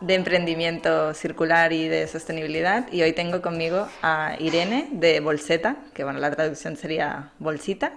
[0.00, 6.04] de emprendimiento circular y de sostenibilidad y hoy tengo conmigo a Irene de Bolseta, que
[6.04, 7.92] bueno, la traducción sería bolsita,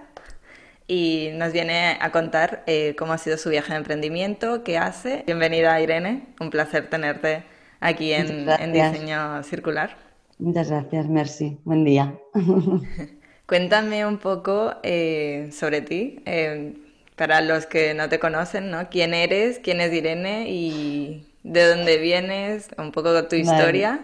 [0.86, 5.22] y nos viene a contar eh, cómo ha sido su viaje de emprendimiento, qué hace.
[5.24, 7.44] Bienvenida Irene, un placer tenerte
[7.78, 9.96] aquí en, Diseño Circular.
[10.38, 11.58] Muchas gracias, Mercy.
[11.64, 12.18] Buen día.
[13.46, 16.74] Cuéntame un poco eh, sobre ti, eh,
[17.14, 18.88] para los que no te conocen, ¿no?
[18.88, 19.60] ¿Quién eres?
[19.60, 20.50] ¿Quién es Irene?
[20.50, 24.00] Y de dónde vienes, un poco de tu historia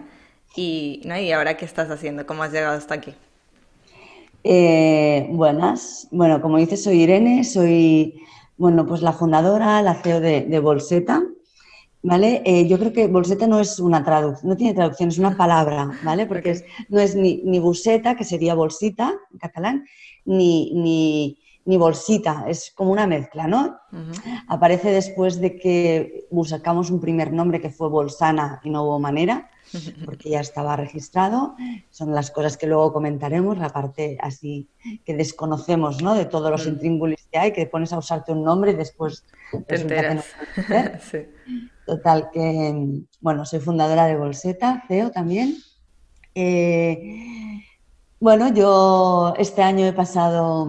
[0.55, 1.19] y, ¿no?
[1.19, 3.15] y ahora qué estás haciendo, cómo has llegado hasta aquí.
[4.45, 8.23] Eh, buenas, bueno, como dices, soy Irene, soy,
[8.56, 11.23] bueno, pues la fundadora, la CEO de, Bolseta,
[12.03, 12.43] ¿vale?
[12.45, 15.91] Eh, yo creo que Bolseta no es una traducción, no tiene traducción, es una palabra,
[16.05, 16.27] ¿vale?
[16.27, 19.84] Porque no es ni, ni buseta, que sería bolsita en catalán,
[20.25, 23.78] ni, ni, ni bolsita, es como una mezcla, ¿no?
[24.48, 29.50] Aparece después de que sacamos un primer nombre que fue Bolsana y no hubo manera,
[30.05, 31.56] porque ya estaba registrado.
[31.91, 34.70] Son las cosas que luego comentaremos, la parte así
[35.05, 36.14] que desconocemos, ¿no?
[36.14, 39.27] De todos los intríngulis que hay, que pones a usarte un nombre y después
[39.67, 40.25] te enteras.
[41.87, 45.56] Total, que, bueno, soy fundadora de Bolseta, CEO también.
[46.33, 47.61] Eh,
[48.20, 50.69] bueno, yo este año he pasado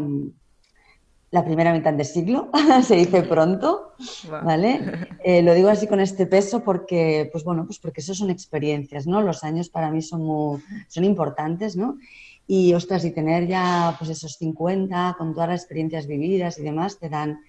[1.29, 2.49] la primera mitad del siglo,
[2.83, 3.93] se dice pronto,
[4.29, 5.07] ¿vale?
[5.23, 9.07] Eh, lo digo así con este peso porque, pues bueno, pues porque eso son experiencias,
[9.07, 9.21] ¿no?
[9.21, 11.97] Los años para mí son, son importantes, ¿no?
[12.47, 16.97] Y, ostras, y tener ya, pues esos 50, con todas las experiencias vividas y demás,
[16.97, 17.41] te dan,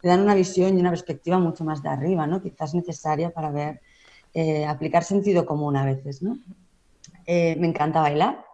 [0.00, 2.40] te dan una visión y una perspectiva mucho más de arriba, ¿no?
[2.40, 3.82] Quizás necesaria para ver,
[4.32, 6.38] eh, aplicar sentido común a veces, ¿no?
[7.26, 8.45] Eh, me encanta bailar,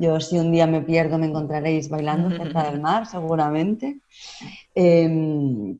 [0.00, 4.00] yo si un día me pierdo me encontraréis bailando cerca del mar, seguramente.
[4.74, 5.78] Em,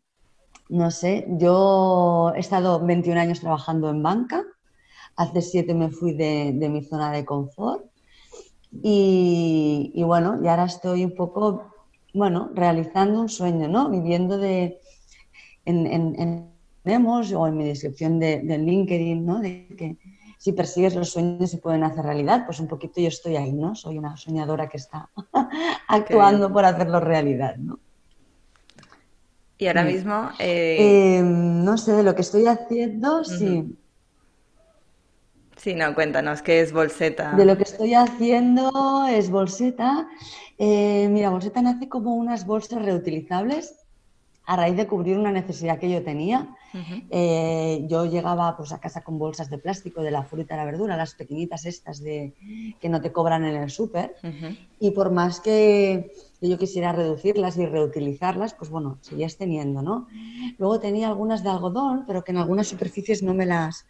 [0.69, 4.45] no sé, yo he estado 21 años trabajando en banca,
[5.17, 7.87] hace 7 me fui de, mi zona de confort
[8.83, 11.73] y, bueno, y ahora estoy un poco,
[12.15, 13.91] bueno, realizando un sueño, ¿no?
[13.91, 14.81] Viviendo de,
[15.65, 16.51] en, en,
[16.85, 19.41] o en mi descripción de, de LinkedIn, ¿no?
[19.41, 19.97] De que
[20.41, 23.75] si persigues los sueños se pueden hacer realidad, pues un poquito yo estoy ahí, ¿no?
[23.75, 25.11] Soy una soñadora que está
[25.87, 27.79] actuando por hacerlo realidad, ¿no?
[29.59, 30.31] Y ahora mismo...
[30.39, 33.77] Eh, em, no sé, de lo que estoy haciendo, sí.
[35.59, 37.33] Sí, no, cuéntanos, ¿qué es Bolseta?
[37.33, 40.09] De lo que estoy haciendo es Bolseta.
[40.57, 43.75] Eh, mira, Bolseta nace como unas bolsas reutilizables
[44.47, 46.49] a raíz de cubrir una necesidad que yo tenía.
[47.11, 50.65] Eh, yo llegaba pues, a casa con bolsas de plástico de la fruta y la
[50.65, 52.35] verdura, las pequeñitas estas de,
[52.81, 54.15] que no te cobran en el súper,
[54.79, 60.07] y por más que yo quisiera reducirlas y reutilizarlas, pues bueno, seguías teniendo, ¿no?
[60.59, 63.87] Luego tenía algunas de algodón, pero que en algunas superficies no me las,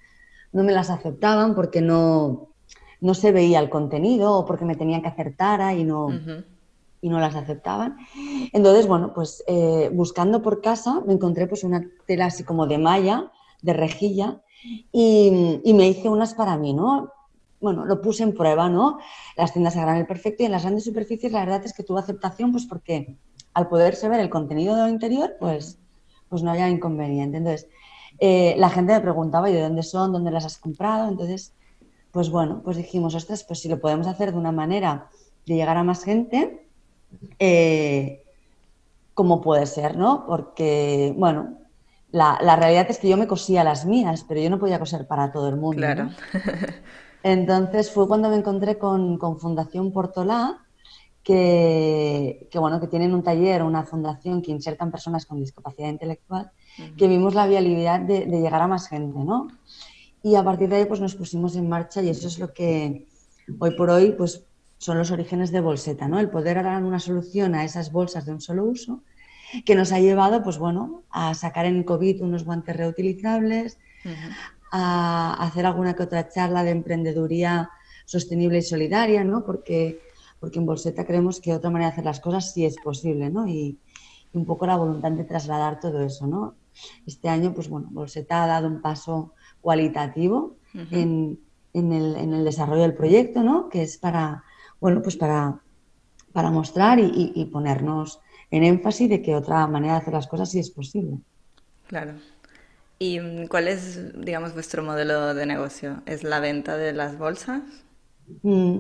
[0.52, 2.48] no me las aceptaban porque no,
[3.00, 6.08] no se veía el contenido o porque me tenían que hacer tara y no
[7.00, 7.97] y no las aceptaban.
[8.53, 12.78] Entonces, bueno, pues eh, buscando por casa me encontré pues una tela así como de
[12.78, 13.31] malla,
[13.62, 14.41] de rejilla,
[14.93, 17.11] y, me hice unas para mí, ¿no?
[17.61, 18.99] Bueno, lo puse en prueba, ¿no?
[19.37, 21.99] Las tiendas a granel perfecto y en las grandes superficies la verdad es que tuvo
[21.99, 23.17] aceptación pues porque
[23.55, 25.78] al poderse ver el contenido de lo interior, pues,
[26.28, 27.38] pues no había inconveniente.
[27.38, 27.69] Entonces,
[28.19, 30.12] eh, la gente me preguntaba, ¿y de dónde son?
[30.12, 31.09] ¿Dónde las has comprado?
[31.09, 31.55] Entonces,
[32.12, 35.09] pues bueno, pues dijimos, ostras, pues si lo podemos hacer de una manera
[35.47, 36.69] de llegar a más gente,
[37.38, 38.25] eh,
[39.15, 40.25] como puede ser, ¿no?
[40.26, 41.59] Porque, bueno,
[42.12, 45.31] la, realidad es que yo me cosía las mías, pero yo no podía coser para
[45.31, 45.76] todo el mundo.
[45.76, 46.11] Claro.
[47.23, 50.64] Entonces fue cuando me encontré con, Fundación Portolá,
[51.23, 56.50] que, bueno, que tienen un taller, una fundación que insertan personas con discapacidad intelectual,
[56.96, 59.49] que vimos la viabilidad de, de, llegar a más gente, ¿no?
[60.23, 63.06] Y a partir de ahí pues nos pusimos en marcha y eso es lo que
[63.58, 64.44] hoy por hoy pues
[64.81, 66.19] son los orígenes de Bolseta, ¿no?
[66.19, 69.03] El poder dar una solución a esas bolsas de un solo uso
[69.67, 73.79] que nos ha llevado, pues bueno, a sacar en COVID unos guantes reutilizables,
[74.73, 77.69] a hacer alguna que otra charla de emprendeduría
[78.06, 79.44] sostenible y solidaria, ¿no?
[79.44, 80.00] Porque,
[80.41, 83.47] porque en Bolseta creemos que otra manera de hacer las cosas sí es posible, ¿no?
[83.47, 83.79] Y,
[84.32, 86.55] un poco la voluntad de trasladar todo eso, ¿no?
[87.05, 91.37] Este año, pues bueno, Bolseta ha dado un paso cualitativo en,
[91.75, 93.69] el, desarrollo del proyecto, ¿no?
[93.69, 94.44] Que es para,
[94.81, 95.61] bueno, pues para,
[96.32, 100.59] para mostrar y, ponernos en énfasis de que otra manera de hacer las cosas sí
[100.59, 101.19] es posible.
[101.87, 102.15] Claro.
[102.99, 106.03] ¿Y cuál es, digamos, vuestro modelo de negocio?
[106.06, 107.62] ¿Es la venta de las bolsas?
[108.43, 108.77] Mm.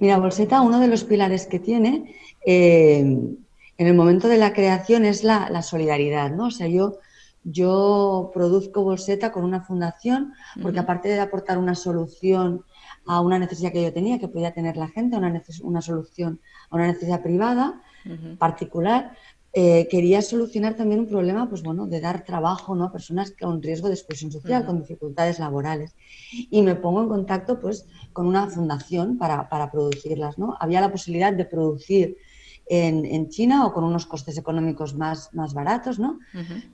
[0.00, 2.14] Mira, Bolseta, uno de los pilares que tiene
[2.46, 6.46] eh, en el momento de la creación es la, solidaridad, ¿no?
[6.46, 6.98] O sea, yo,
[7.44, 12.64] yo produzco Bolseta con una fundación porque aparte de aportar una solución
[13.06, 16.40] a una necesidad que yo tenía, que podía tener la gente, una, una solución
[16.70, 17.80] a una necesidad privada,
[18.38, 19.16] particular,
[19.54, 22.84] eh, quería solucionar también un problema, pues bueno, de dar trabajo ¿no?
[22.84, 25.94] a personas con riesgo de exclusión social, con dificultades laborales.
[26.32, 30.56] Y me pongo en contacto pues con una fundación para, para producirlas, ¿no?
[30.58, 32.16] Había la posibilidad de producir
[32.66, 36.18] en, en, China o con unos costes económicos más, más baratos, ¿no?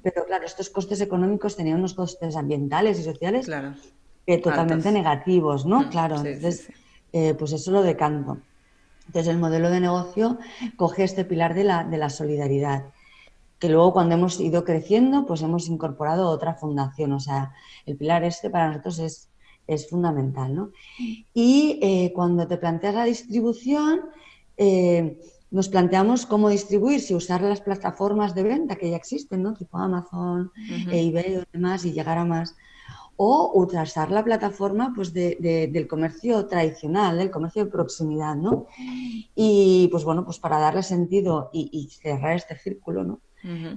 [0.02, 3.48] Pero claro, estos costes económicos tenían unos costes ambientales y sociales
[4.36, 5.88] totalmente negativos, ¿no?
[5.88, 6.68] claro, entonces,
[7.14, 8.38] eh, pues eso lo decanto.
[9.06, 10.38] Entonces, el modelo de negocio
[10.76, 12.84] coge este pilar de la, de la solidaridad,
[13.58, 17.12] que luego cuando hemos ido creciendo, pues hemos incorporado otra fundación.
[17.12, 17.54] O sea,
[17.86, 19.30] el pilar este para nosotros es,
[19.66, 20.54] es fundamental.
[20.54, 20.70] ¿no?
[21.32, 24.02] Y eh, cuando te planteas la distribución,
[24.58, 25.18] eh,
[25.50, 29.54] nos planteamos cómo distribuir, si usar las plataformas de venta que ya existen, ¿no?
[29.54, 30.52] tipo Amazon,
[30.92, 32.54] eBay o demás, y llegar a más,
[33.20, 38.66] o utilizar la plataforma pues, de, del comercio tradicional, del comercio de proximidad, ¿no?
[39.34, 43.20] Y pues bueno, pues para darle sentido y, cerrar este círculo, ¿no?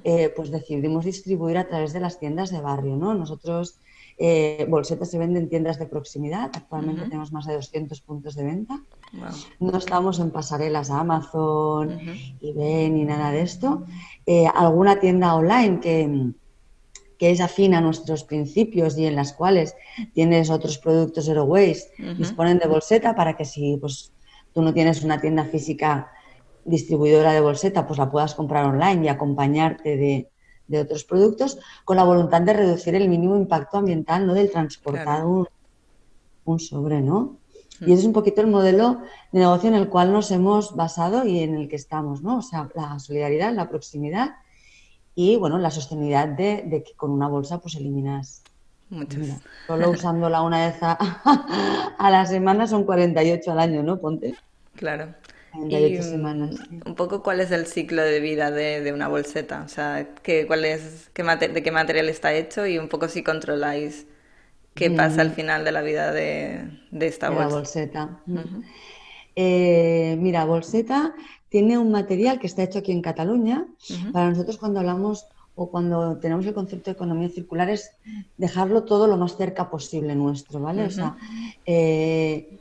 [0.04, 3.16] Eh, pues decidimos distribuir a través de las tiendas de barrio, ¿no?
[3.16, 3.80] Nosotros,
[4.20, 8.44] eh, Bolseta se vende en tiendas de proximidad, actualmente tenemos más de 200 puntos de
[8.44, 8.80] venta.
[9.60, 11.98] No estamos en pasarelas Amazon,
[12.42, 13.86] eBay ni nada de esto.
[14.28, 16.32] Eh, alguna tienda online que
[17.22, 19.76] que es afín a nuestros principios y en las cuales
[20.16, 24.12] tienes otros productos Zero Waste, disponen de bolseta para que si pues,
[24.56, 26.12] tú no tienes una tienda física
[26.66, 32.06] distribuidora de bolseta, pues la puedas comprar online y acompañarte de, otros productos con la
[32.06, 34.34] voluntad de reducir el mínimo impacto ambiental ¿no?
[34.34, 35.48] del transportar un,
[36.58, 37.38] sobre, ¿no?
[37.82, 39.02] Y ese es un poquito el modelo
[39.32, 42.40] de negocio en el cual nos hemos basado y en el que estamos, ¿no?
[42.40, 44.38] O sea, la solidaridad, la proximidad
[45.16, 48.44] y bueno, la sostenibilidad de, que con una bolsa pues eliminas.
[49.68, 50.98] solo usándola una vez a,
[52.10, 54.00] la semana son 48 al año, ¿no?
[54.00, 54.36] Ponte.
[54.76, 55.14] Claro.
[55.52, 56.56] 48 semanas.
[56.86, 60.64] Un poco cuál es el ciclo de vida de, una bolseta, o sea, ¿qué, cuál
[60.64, 64.08] es, qué de qué material está hecho y un poco si controláis
[64.74, 65.34] qué pasa al mm.
[65.34, 66.70] final de la vida de,
[67.00, 67.50] esta bolsa.
[67.50, 68.20] La bolseta.
[69.36, 71.14] Eh, mira, bolseta
[71.52, 73.68] tiene un material que está hecho aquí en Cataluña.
[74.14, 77.92] Para nosotros cuando hablamos o cuando tenemos el concepto de economía circular es
[78.38, 80.86] dejarlo todo lo más cerca posible nuestro, ¿vale?
[80.86, 81.18] O sea,
[81.66, 82.58] eh,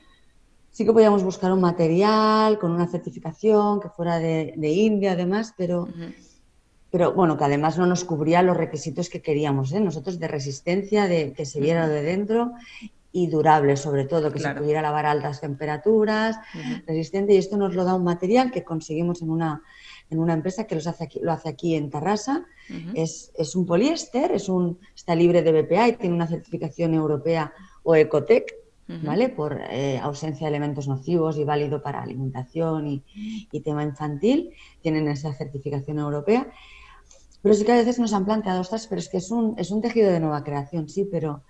[0.72, 5.86] sí que podíamos buscar un material con una certificación que fuera de, India además, pero,
[6.90, 9.78] pero bueno, que además no nos cubría los requisitos que queríamos, ¿eh?
[9.78, 12.54] Nosotros de resistencia, de que se viera de dentro
[13.12, 16.38] y durable, sobre todo, que se pudiera lavar a altas temperaturas,
[16.86, 17.34] resistente.
[17.34, 19.62] Y esto nos lo da un material que conseguimos en una,
[20.10, 22.46] en una empresa que los hace aquí, lo hace aquí en Tarrasa.
[22.94, 27.52] es, es, un poliéster, es un, está libre de BPA y tiene una certificación europea
[27.82, 28.54] o Ecotec,
[29.02, 29.28] ¿vale?
[29.28, 33.04] Por eh, ausencia de elementos nocivos y válido para alimentación y,
[33.50, 34.50] y tema infantil.
[34.82, 36.48] Tienen esa certificación europea.
[37.42, 39.70] Pero sí que a veces nos han planteado, ostras, pero es que es un, es
[39.70, 41.42] un tejido de nueva creación, sí, pero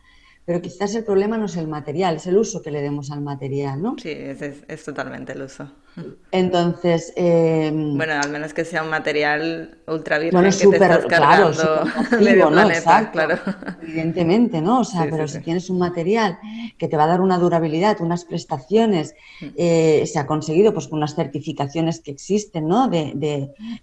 [0.51, 3.21] pero quizás el problema no es el material, es el uso que le demos al
[3.21, 3.95] material, ¿no?
[4.03, 5.71] Sí, es, totalmente el uso.
[6.33, 7.13] Entonces...
[7.15, 11.53] Em, bueno, al menos que sea un material ultra virgen que te estás cargando
[12.09, 13.13] claro, ¿no?
[13.13, 13.39] claro.
[13.81, 14.81] Evidentemente, ¿no?
[14.81, 16.37] O sea, pero si tienes un material
[16.77, 19.47] que te va a dar una durabilidad, unas prestaciones, mm.
[19.57, 22.89] eh, se ha conseguido pues con unas certificaciones que existen, ¿no?
[22.89, 23.13] De,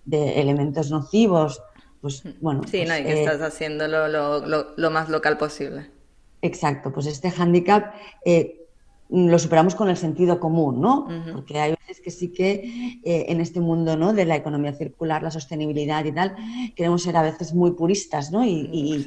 [0.03, 1.61] de, elementos nocivos,
[2.01, 2.29] pues mm.
[2.41, 2.63] bueno...
[2.65, 5.95] Sí, pues, no, y que eh, estás haciéndolo lo más local posible.
[6.41, 8.67] Exacto, pues este hándicap eh,
[9.09, 11.07] lo superamos con el sentido común, ¿no?
[11.31, 14.11] Porque hay veces que sí que eh, en este mundo ¿no?
[14.11, 16.35] de la economía circular, la sostenibilidad y tal,
[16.75, 18.45] queremos ser a veces muy puristas, ¿no?
[18.45, 19.05] Y,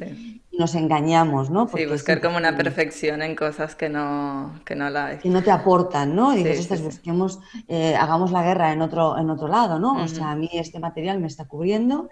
[0.59, 1.71] nos engañamos, ¿no?
[1.75, 5.19] sí, buscar como una perfección en cosas que no, que no la...
[5.19, 6.37] Que no te aportan, ¿no?
[6.37, 10.03] Y dices, busquemos, eh, hagamos la guerra en otro, en otro lado, ¿no?
[10.03, 12.11] O sea, a mí este material me está cubriendo,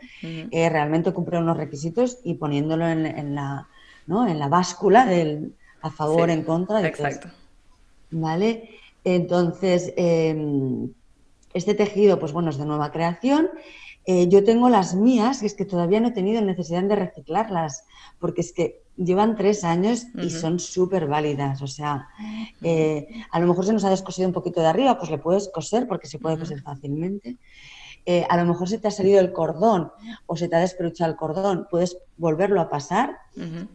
[0.51, 3.69] realmente cumple unos requisitos y poniéndolo en la
[4.09, 4.27] ¿no?
[4.27, 6.81] En la báscula del a favor, en contra.
[6.81, 7.29] De exacto.
[8.11, 8.71] ¿Vale?
[9.05, 10.91] Entonces, em,
[11.55, 13.49] este tejido, pues bueno, es de nueva creación.
[14.07, 17.85] Eh, yo tengo las mías, y es que todavía no he tenido necesidad de reciclarlas,
[18.19, 21.61] porque es que llevan tres años y son súper válidas.
[21.62, 22.09] O sea,
[22.62, 25.49] eh, a lo mejor se nos ha descosido un poquito de arriba, pues le puedes
[25.50, 27.37] coser porque se puede coser fácilmente.
[28.07, 29.93] Eh, a lo mejor se te ha salido el cordón
[30.26, 33.19] o se te ha despeluchado el cordón, puedes volverlo a pasar.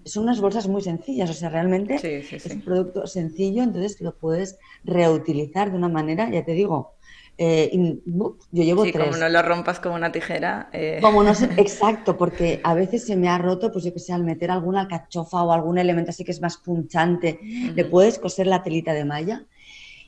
[0.05, 4.57] Son unas bolsas muy sencillas, o sea, realmente es un producto sencillo, entonces lo puedes
[4.83, 6.93] reutilizar de una manera, ya te digo,
[7.37, 7.71] eh,
[8.05, 10.69] yo llevo sí, como no lo rompas como una tijera.
[10.71, 10.99] Eh.
[11.01, 14.13] Como no sé, exacto, porque a veces se me ha roto, pues yo que sé,
[14.13, 18.47] al meter alguna cachofa o algún elemento así que es más punchante, le puedes coser
[18.47, 19.45] la telita de malla.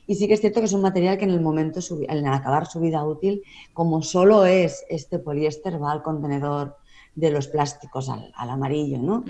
[0.06, 2.66] Y sí que es cierto que es un material que en el momento, al acabar
[2.66, 6.76] su vida útil, como solo es este poliéster, va al contenedor
[7.14, 9.24] de los plásticos, al, amarillo, ¿no?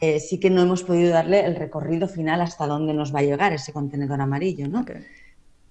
[0.00, 3.22] Eh, sí que no hemos podido darle el recorrido final hasta dónde nos va a
[3.22, 4.86] llegar ese contenedor amarillo, ¿no?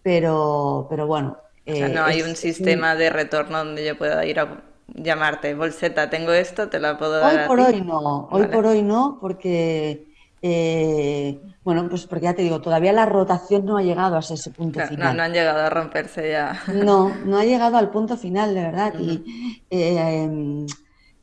[0.03, 1.37] Pero, pero bueno.
[1.65, 5.55] o sea, no eh, hay un sistema de retorno donde yo pueda ir a llamarte,
[5.55, 7.41] bolseta, tengo esto, te la puedo dar.
[7.41, 10.08] Hoy por hoy no, hoy por hoy no, porque.
[10.41, 14.51] Eh, bueno, pues porque ya te digo, todavía la rotación no ha llegado a ese
[14.51, 15.09] punto final.
[15.09, 16.61] No, no han llegado a romperse ya.
[16.73, 18.93] No, no ha llegado al punto final, de verdad.
[18.99, 20.65] Y eh,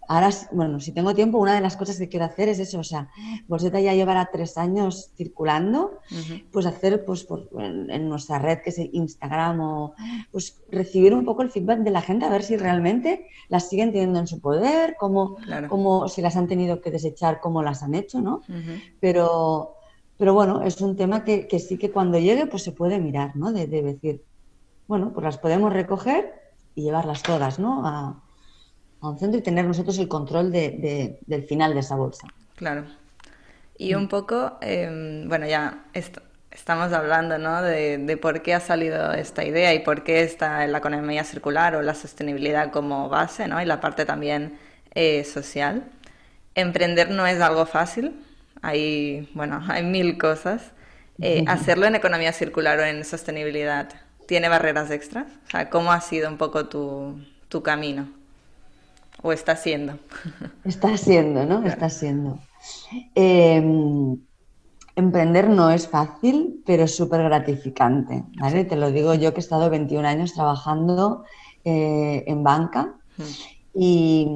[0.08, 2.84] Ahora, bueno, si tengo tiempo, una de las cosas que quiero hacer es eso, o
[2.84, 3.08] sea,
[3.48, 5.98] Bolseta ya llevará tres años circulando,
[6.52, 9.94] pues hacer pues por, en, nuestra red, que es Instagram, o
[10.30, 13.92] pues recibir un poco el feedback de la gente, a ver si realmente las siguen
[13.92, 15.36] teniendo en su poder, cómo,
[16.08, 18.42] si las han tenido que desechar, cómo las han hecho, ¿no?
[19.00, 19.76] pero,
[20.18, 23.36] pero bueno, es un tema que, que, sí que cuando llegue, pues se puede mirar,
[23.36, 23.52] ¿no?
[23.52, 24.22] De, de decir,
[24.86, 26.32] bueno, pues las podemos recoger
[26.74, 27.86] y llevarlas todas, ¿no?
[27.86, 28.22] A,
[29.06, 32.26] a un centro y tener nosotros el control de, del final de esa bolsa.
[32.56, 32.84] Claro.
[33.78, 35.84] Y un poco, em, bueno, ya
[36.50, 37.60] estamos hablando ¿no?
[37.62, 41.82] de, por qué ha salido esta idea y por qué está la economía circular o
[41.82, 43.60] la sostenibilidad como base, ¿no?
[43.60, 44.58] Y la parte también
[44.94, 45.84] eh, social.
[46.54, 48.14] Emprender no es algo fácil,
[48.62, 50.72] hay, bueno, hay mil cosas.
[51.20, 53.88] Eh, hacerlo en economía circular o en sostenibilidad,
[54.26, 55.26] ¿tiene barreras extras?
[55.46, 58.08] O sea, ¿cómo ha sido un poco tu, tu camino?
[59.22, 59.98] ¿O está siendo?
[60.64, 61.66] Está siendo, ¿no?
[61.66, 62.38] Está siendo.
[63.14, 64.16] Em,
[64.94, 68.64] emprender no es fácil, pero es súper gratificante, ¿vale?
[68.64, 71.24] Te lo digo yo que he estado 21 años trabajando
[71.64, 72.94] eh, en banca
[73.74, 74.28] y,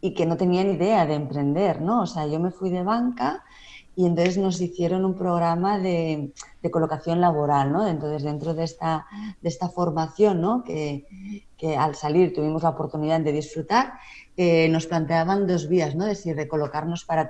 [0.00, 2.02] y, que no tenía ni idea de emprender, ¿no?
[2.02, 3.44] O sea, yo me fui de banca
[3.96, 6.32] y entonces nos hicieron un programa de,
[6.72, 7.86] colocación laboral, ¿no?
[7.86, 9.06] Entonces, dentro de esta,
[9.40, 10.64] de esta formación, ¿no?
[10.64, 11.06] Que,
[11.78, 13.94] al salir tuvimos la oportunidad de disfrutar,
[14.36, 16.04] eh, nos planteaban dos vías, ¿no?
[16.04, 17.28] De si recolocarnos para,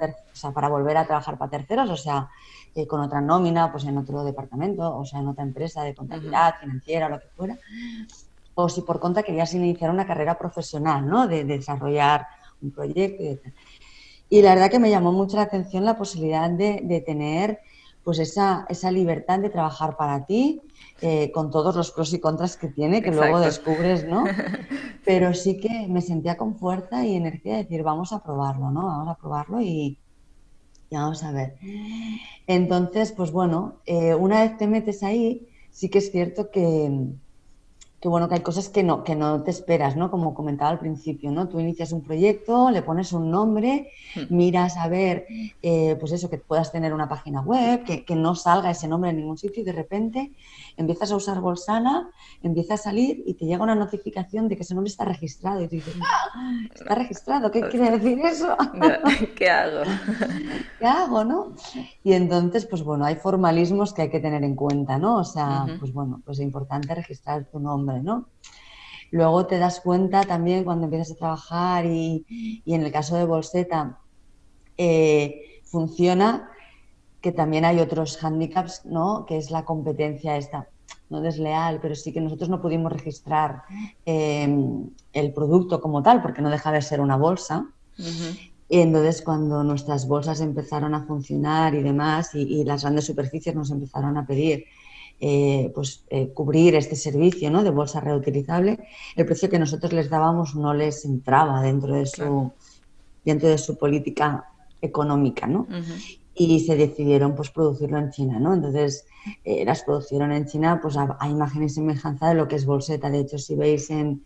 [0.52, 2.28] para volver a trabajar para terceros, o sea,
[2.74, 6.56] eh, con otra nómina, pues en otro departamento, o sea, en otra empresa de contabilidad,
[6.60, 7.58] financiera o lo que fuera,
[8.54, 11.28] o si por conta querías iniciar una carrera profesional, ¿no?
[11.28, 12.26] De, desarrollar
[12.62, 13.38] un proyecto y
[14.28, 17.60] y la verdad que me llamó mucho la atención la posibilidad de, tener
[18.02, 20.60] pues esa, esa, libertad de trabajar para ti,
[21.00, 24.24] eh, con todos los pros y contras que tiene, que luego descubres, ¿no?
[25.04, 28.86] Pero sí que me sentía con fuerza y energía de decir, vamos a probarlo, ¿no?
[28.86, 29.98] Vamos a probarlo y,
[30.90, 31.56] vamos a ver.
[32.46, 36.90] Entonces, pues bueno, eh, una vez te metes ahí, sí que es cierto que,
[38.04, 40.10] que bueno, que hay cosas que no, que no te esperas, ¿no?
[40.10, 41.48] Como comentaba al principio, ¿no?
[41.48, 44.24] Tú inicias un proyecto, le pones un nombre, hmm.
[44.28, 45.26] miras a ver,
[45.62, 49.08] eh, pues eso, que puedas tener una página web, que, que, no salga ese nombre
[49.08, 50.32] en ningún sitio y de repente
[50.76, 52.10] empiezas a usar Bolsana,
[52.42, 55.68] empieza a salir y te llega una notificación de que ese nombre está registrado y
[55.68, 56.58] tú dices, ¡Ah!
[56.74, 58.54] está registrado, ¿qué quiere decir eso?
[59.34, 59.82] ¿Qué hago?
[60.78, 61.54] ¿Qué hago, no?
[62.02, 65.16] Y entonces, pues bueno, hay formalismos que hay que tener en cuenta, ¿no?
[65.16, 68.28] O sea, pues bueno, pues es importante registrar tu nombre, ¿no?
[69.10, 74.00] Luego te das cuenta también cuando empiezas a trabajar y, en el caso de Bolseta
[74.76, 76.50] eh, funciona
[77.20, 79.24] que también hay otros hándicaps, ¿no?
[79.24, 80.68] Que es la competencia esta,
[81.08, 83.62] no desleal, pero sí que nosotros no pudimos registrar
[84.04, 87.66] em, el producto como tal, porque no deja de ser una bolsa.
[88.68, 93.70] Y entonces cuando nuestras bolsas empezaron a funcionar y demás, y, las grandes superficies nos
[93.70, 94.64] empezaron a pedir
[95.20, 97.62] eh, pues, eh, cubrir este servicio ¿no?
[97.62, 98.78] de bolsa reutilizable,
[99.16, 102.52] el precio que nosotros les dábamos no les entraba dentro de su,
[103.24, 104.48] dentro de su política
[104.80, 105.46] económica.
[105.46, 105.66] ¿no?
[106.34, 108.54] y se decidieron pues producirlo en China, ¿no?
[108.54, 109.06] Entonces
[109.44, 113.08] eh, las producieron en China pues a, imagen y semejanza de lo que es bolseta.
[113.08, 114.24] De hecho, si veis en,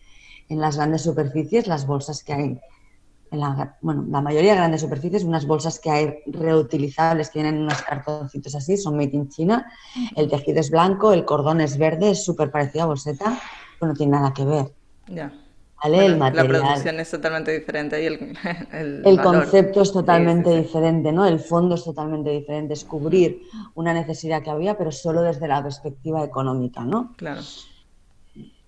[0.49, 2.59] en las grandes superficies, las bolsas que hay,
[3.31, 7.61] en la, bueno, la mayoría de grandes superficies, unas bolsas que hay reutilizables que vienen
[7.61, 9.71] unos cartoncitos así, son made in China.
[10.15, 13.39] El tejido es blanco, el cordón es verde, es súper parecido a bolseta,
[13.79, 14.73] pero no tiene nada que ver.
[16.03, 16.51] el material.
[16.51, 18.37] La producción es totalmente diferente y el,
[19.05, 21.25] el, concepto es totalmente diferente, ¿no?
[21.25, 23.43] El fondo es totalmente diferente, es cubrir
[23.75, 27.13] una necesidad que había, pero solo desde la perspectiva económica, ¿no?
[27.15, 27.41] Claro.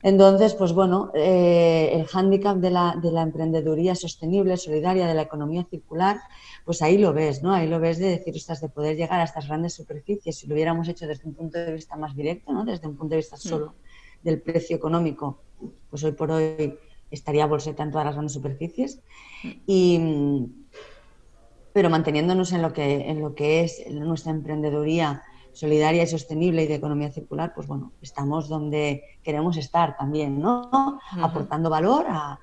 [0.03, 5.21] Entonces, pues bueno, eh, el hándicap de la, de la emprendeduría sostenible, solidaria, de la
[5.21, 6.19] economía circular,
[6.65, 7.53] pues ahí lo ves, ¿no?
[7.53, 10.55] Ahí lo ves de decir, estas de poder llegar a estas grandes superficies, si lo
[10.55, 12.65] hubiéramos hecho desde un punto de vista más directo, ¿no?
[12.65, 13.75] Desde un punto de vista solo
[14.23, 15.41] del precio económico,
[15.89, 16.77] pues hoy por hoy
[17.09, 18.99] estaría bolseta en todas las grandes superficies.
[19.67, 19.99] Y,
[21.73, 26.67] pero manteniéndonos en lo que, en lo que es nuestra emprendeduría solidaria y sostenible y
[26.67, 30.99] de economía circular, pues bueno, estamos donde queremos estar también, ¿no?
[31.21, 32.39] Aportando valor a,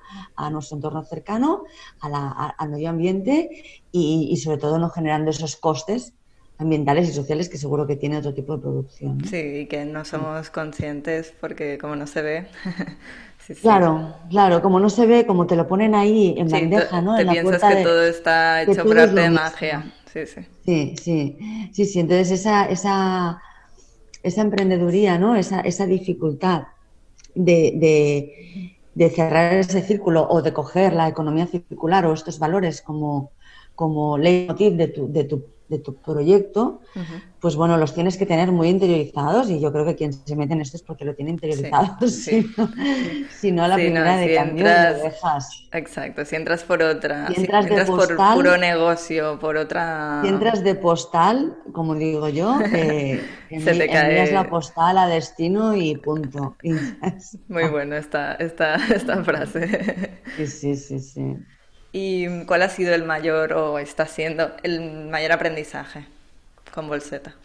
[0.49, 1.63] nuestro entorno cercano,
[2.01, 3.49] al medio ambiente
[3.91, 6.13] y, y, sobre todo no generando esos costes
[6.57, 9.23] ambientales y sociales que seguro que tiene otro tipo de producción.
[9.25, 12.47] Sí, y que no somos conscientes porque como no se ve.
[13.61, 17.15] Claro, claro, como no se ve, como te lo ponen ahí en bandeja, ¿no?
[17.15, 19.91] Te piensas que todo está hecho por arte de magia.
[20.13, 20.41] Sí, sí.
[20.65, 21.37] Sí, sí.
[21.73, 21.99] Sí, sí.
[21.99, 23.41] Entonces esa, esa,
[24.23, 25.35] esa emprendeduría, ¿no?
[25.35, 26.63] Esa, esa dificultad
[27.35, 32.81] de, de, de cerrar ese círculo o de coger la economía circular o estos valores
[32.81, 33.33] como,
[33.75, 36.81] como leitmotiv de tu, de tu de tu proyecto,
[37.39, 40.53] pues bueno, los tienes que tener muy interiorizados y yo creo que quien se mete
[40.53, 41.97] en esto es porque lo tiene interiorizado.
[43.29, 45.67] Si, no, la primera de cambio lo dejas.
[45.71, 50.21] Exacto, si entras por otra, si entras, por puro negocio, por otra...
[50.23, 54.31] Si entras de postal, como digo yo, eh, se te cae...
[54.31, 56.57] la postal a destino y punto.
[57.47, 60.19] Muy bueno esta, esta, esta frase.
[60.35, 61.37] Sí, sí, sí, sí.
[61.91, 66.05] ¿Y cuál ha sido el mayor o está siendo el mayor aprendizaje
[66.73, 67.35] con Bolseta?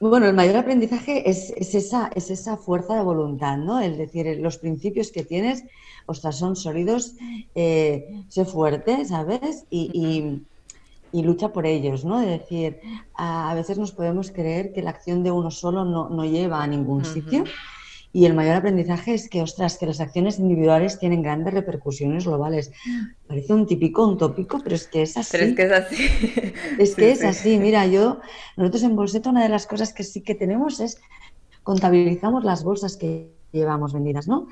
[0.00, 3.80] Bueno, el mayor aprendizaje es, esa, es esa fuerza de voluntad, ¿no?
[3.80, 5.64] Es decir, los principios que tienes,
[6.06, 7.14] ostras, son sólidos,
[7.54, 9.64] eh, sé fuerte, ¿sabes?
[9.70, 10.42] Y,
[11.12, 12.20] lucha por ellos, ¿no?
[12.20, 12.80] Es decir,
[13.14, 17.04] a, veces nos podemos creer que la acción de uno solo no, lleva a ningún
[17.04, 17.44] sitio
[18.14, 22.70] y el mayor aprendizaje es que, ostras, que las acciones individuales tienen grandes repercusiones globales.
[23.26, 25.32] Parece un típico, un tópico, pero es que es así.
[25.32, 25.96] Pero es que es así.
[26.78, 27.58] Es que es así.
[27.58, 28.20] Mira, yo,
[28.56, 31.00] nosotros en Bolseta una de las cosas que sí que tenemos es
[31.64, 34.46] contabilizamos las bolsas que llevamos vendidas, ¿no?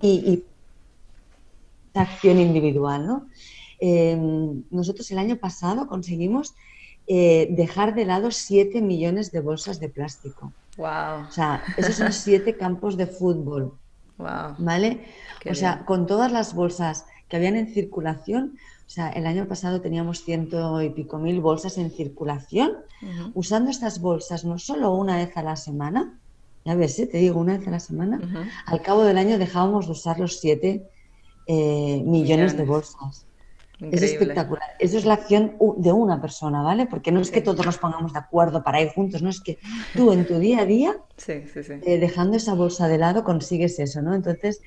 [0.00, 0.44] y, y,
[1.92, 3.28] acción individual, ¿no?
[3.80, 6.54] Em, nosotros el año pasado conseguimos
[7.06, 10.54] eh, dejar de lado 7 millones de bolsas de plástico.
[10.76, 11.26] Wow.
[11.28, 13.78] O sea, esos son siete campos de fútbol.
[14.18, 14.54] Wow.
[14.58, 15.04] ¿Vale?
[15.50, 18.56] o sea, con todas las bolsas que habían en circulación,
[18.86, 22.72] o sea, el año pasado teníamos ciento y pico mil bolsas en circulación,
[23.34, 26.18] usando estas bolsas no solo una vez a la semana,
[26.64, 27.06] ya ves, ¿eh?
[27.06, 28.20] te digo, una vez a la semana,
[28.66, 30.88] al cabo del año dejábamos de usar los siete
[31.46, 33.26] eh, millones de bolsas.
[33.80, 34.63] Es espectacular.
[34.78, 36.86] Eso es la acción de una persona, ¿vale?
[36.86, 39.58] Porque no es que todos nos pongamos de acuerdo para ir juntos, no es que
[39.94, 40.96] tú en tu día a día,
[41.86, 44.14] eh, dejando esa bolsa de lado, consigues eso, ¿no?
[44.14, 44.60] Entonces,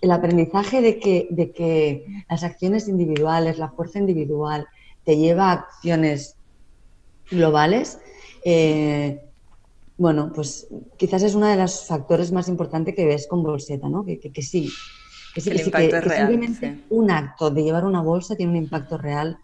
[0.00, 4.66] el aprendizaje de que, de que las acciones individuales, la fuerza individual,
[5.04, 6.36] te lleva a acciones
[7.30, 7.98] globales,
[8.44, 9.20] eh,
[9.96, 14.04] bueno, pues quizás es uno de los factores más importantes que ves con Bolseta, ¿no?
[14.04, 14.70] Que, que, que sí,
[15.42, 18.98] que, el impacto es real, simplemente un acto de llevar una bolsa tiene un impacto
[18.98, 19.38] real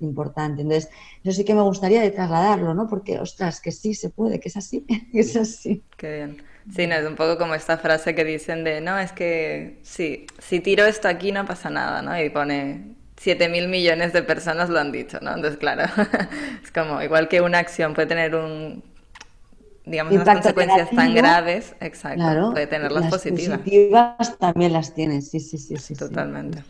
[0.00, 0.62] importante.
[0.62, 0.90] Entonces,
[1.22, 2.88] yo sí que me gustaría de trasladarlo, ¿no?
[2.88, 5.82] Porque, ostras, que sí se puede, que es así, que es así.
[5.96, 6.42] Qué bien.
[6.74, 10.26] Sí, no, es un poco como esta frase que dicen de, no, es que sí,
[10.38, 12.20] si tiro esto aquí no pasa nada, ¿no?
[12.22, 15.34] Y pone 7 mil millones de personas lo han dicho, ¿no?
[15.34, 15.84] Entonces, claro,
[16.62, 18.82] es como, igual que una acción puede tener un
[19.84, 23.58] digamos, unas consecuencias tan graves, exacto, puede tenerlas las positivas.
[23.58, 25.76] positivas también las tienes, sí, sí, sí.
[25.76, 26.62] sí Totalmente.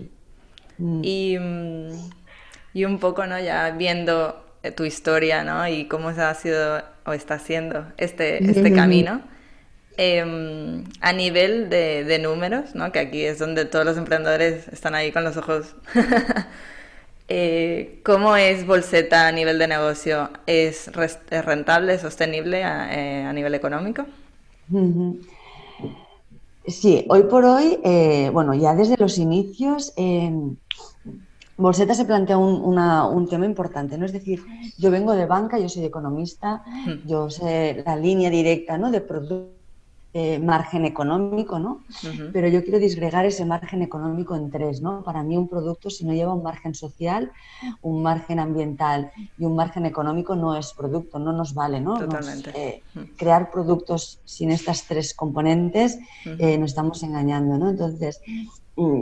[0.79, 1.01] Mm.
[1.05, 2.11] Y, mm,
[2.75, 3.39] y, un poco, ¿no?
[3.39, 5.67] Ya viendo eh, tu historia, ¿no?
[5.69, 9.23] Y cómo ha sido o está siendo este, este camino.
[9.99, 12.91] Em, a nivel de, de, números, ¿no?
[12.93, 15.77] que aquí es donde todos los emprendedores están ahí con los ojos
[17.29, 20.31] Eh, ¿Cómo es Bolseta a nivel de negocio?
[20.47, 24.05] ¿Es, rentable, sostenible a, eh, nivel económico?
[26.67, 29.95] Sí, hoy por hoy, eh, bueno, ya desde los inicios,
[31.57, 34.07] Bolseta se plantea un, tema importante, ¿no?
[34.07, 34.43] Es decir,
[34.79, 36.65] yo vengo de banca, yo soy economista,
[37.07, 38.91] yo sé la línea directa, ¿no?
[38.91, 39.62] De producto
[40.15, 41.85] eh, margen económico, ¿no?
[42.35, 45.03] Pero yo quiero disgregar ese margen económico en tres, ¿no?
[45.03, 47.33] Para mí un producto, si no lleva un margen social,
[47.81, 51.99] un margen ambiental y un margen económico, no es producto, no nos vale, ¿no?
[51.99, 52.53] Totalmente.
[52.55, 52.83] Eh,
[53.17, 57.71] crear productos sin estas tres componentes eh, nos estamos engañando, ¿no?
[57.71, 58.21] Entonces,
[58.77, 59.01] mm,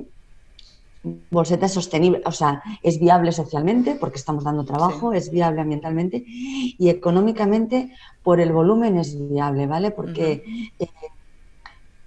[1.02, 6.22] Bolseta es sostenible, o sea, es viable socialmente porque estamos dando trabajo, es viable ambientalmente
[6.26, 9.92] y económicamente por el volumen es viable, ¿vale?
[9.92, 10.88] Porque eh,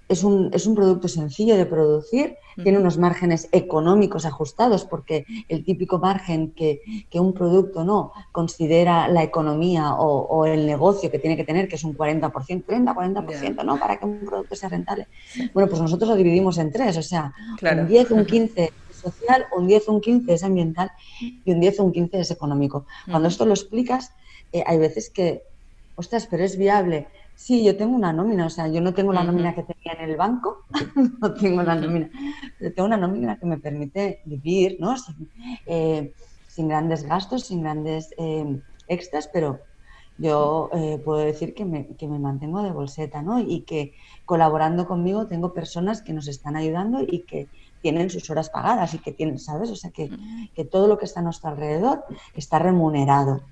[0.08, 5.64] es, un, es, un, producto sencillo de producir, tiene unos márgenes económicos ajustados porque el
[5.64, 6.80] típico margen que,
[7.10, 11.74] que un producto no considera la economía o, el negocio que tiene que tener, que
[11.74, 13.76] es un 40%, 30, 40%, ¿no?
[13.76, 15.08] Para que un producto sea rentable.
[15.52, 18.72] Bueno, pues nosotros lo dividimos en tres, o sea, un 10, un 15
[19.04, 20.90] social, un 10, un 15 es ambiental
[21.20, 22.86] y un 10, un 15 es económico.
[23.10, 24.12] Cuando esto lo explicas,
[24.52, 25.42] eh, hay veces que,
[25.96, 27.08] ostras, pero es viable.
[27.34, 30.10] Sí, yo tengo una nómina, o sea, yo no tengo la nómina que tenía en
[30.10, 30.64] el banco,
[31.20, 32.08] no tengo la nómina,
[32.58, 34.96] pero tengo una nómina que me permite vivir, ¿no?
[34.96, 35.28] Sin,
[35.66, 36.12] eh,
[36.56, 39.58] grandes gastos, sin grandes eh, extras, pero
[40.16, 40.70] yo
[41.04, 43.40] puedo decir que me, que me, mantengo de bolseta, ¿no?
[43.40, 47.48] Y que colaborando conmigo tengo personas que nos están ayudando y que
[47.84, 49.68] tienen sus horas pagadas y que tienen, ¿sabes?
[49.70, 50.10] O sea, que,
[50.54, 52.02] que todo lo que está a nuestro alrededor
[52.34, 53.42] está remunerado,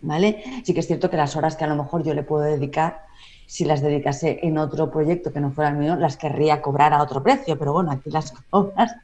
[0.00, 0.42] ¿vale?
[0.64, 3.02] Sí que es cierto que las horas que a lo mejor yo le puedo dedicar,
[3.44, 7.02] si las dedicase en otro proyecto que no fuera el mío, las querría cobrar a
[7.02, 8.96] otro precio, pero bueno, aquí las cobras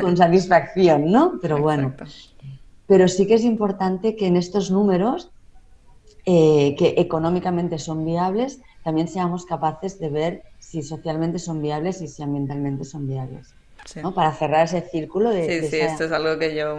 [0.00, 1.34] con satisfacción, ¿no?
[1.42, 1.92] Pero bueno.
[2.86, 5.30] Pero sí que es importante que en estos números,
[6.24, 12.08] eh, que económicamente son viables, también seamos capaces de ver si socialmente son viables y
[12.08, 13.54] si ambientalmente son viables.
[14.14, 15.62] Para cerrar ese círculo de...
[15.62, 16.76] Sí, sí, esto es algo que yo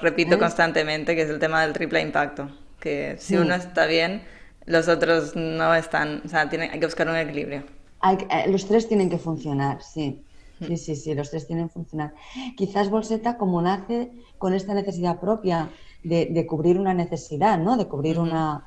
[0.00, 4.22] repito constantemente, que es el tema del triple impacto, que si uno está bien,
[4.66, 7.64] los otros no están, o sea, tiene, hay que buscar un equilibrio.
[8.02, 10.22] Eh, los tres tienen que funcionar, sí.
[10.66, 12.14] Sí, sí, sí, los tres tienen que funcionar.
[12.56, 15.68] Quizás Bolseta, como nace con esta necesidad propia
[16.08, 17.76] de, cubrir una necesidad, ¿no?
[17.76, 18.64] De cubrir una,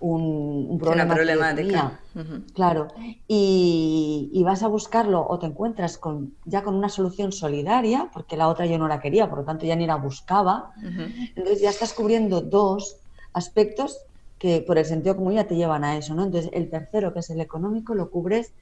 [0.00, 1.04] un, problema.
[1.04, 2.00] Una problemática.
[2.54, 2.88] Claro.
[3.28, 8.48] Y, vas a buscarlo o te encuentras con, ya con una solución solidaria, porque la
[8.48, 10.72] otra yo no la quería, por lo tanto ya ni la buscaba.
[11.34, 12.96] Entonces ya estás cubriendo dos
[13.32, 13.98] aspectos
[14.38, 16.24] que por el sentido común ya te llevan a eso, ¿no?
[16.24, 18.52] Entonces el tercero, que es el económico, lo cubres,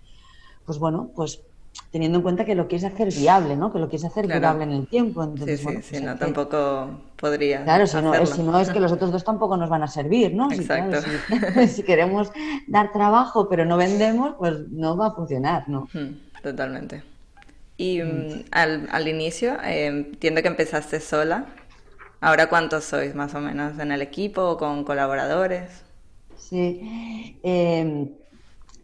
[0.64, 1.42] pues bueno, pues
[1.90, 3.72] teniendo en cuenta que lo quieres hacer viable, ¿no?
[3.72, 5.22] Que lo quieres hacer viable en el tiempo.
[5.22, 8.80] Entonces, sí, sí, sí, pues no, tampoco podría Claro, si no, si no, es que
[8.80, 10.50] los otros dos tampoco nos van a servir, ¿no?
[10.50, 10.98] Exacto.
[11.68, 12.32] Si, queremos
[12.66, 15.88] dar trabajo pero no vendemos, pues no va a funcionar, ¿no?
[16.42, 17.02] Totalmente.
[17.76, 21.46] Y mm, al, al, inicio, eh, entiendo que empezaste sola.
[22.20, 25.84] ¿Ahora cuántos sois más o menos en el equipo o con colaboradores?
[26.36, 27.38] Sí.
[27.42, 28.08] Eh,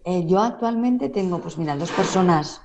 [0.05, 2.61] eh, yo actualmente tengo, pues mira, dos personas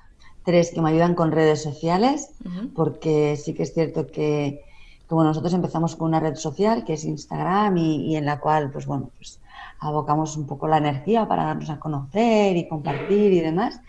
[0.45, 2.29] tres que me ayudan con redes sociales,
[2.75, 4.61] porque sí que es cierto que,
[5.07, 8.85] como nosotros empezamos con una red social que es Instagram y, en la cual, pues
[8.85, 9.39] bueno, pues
[9.79, 13.81] abocamos un poco la energía para darnos a conocer y compartir y demás,